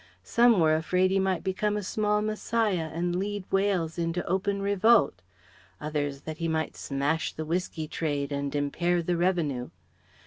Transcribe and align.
Some 0.23 0.59
were 0.59 0.75
afraid 0.75 1.11
he 1.11 1.19
might 1.19 1.43
become 1.43 1.77
a 1.77 1.83
small 1.83 2.23
Messiah 2.23 2.89
and 2.91 3.15
lead 3.15 3.43
Wales 3.51 3.99
into 3.99 4.25
open 4.25 4.59
revolt; 4.59 5.21
others 5.79 6.21
that 6.21 6.37
he 6.39 6.47
might 6.47 6.75
smash 6.75 7.33
the 7.33 7.45
whiskey 7.45 7.87
trade 7.87 8.31
and 8.31 8.55
impair 8.55 9.03
the 9.03 9.15
revenue. 9.15 9.69